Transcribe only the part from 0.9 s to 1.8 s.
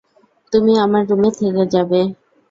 রুমে থেকে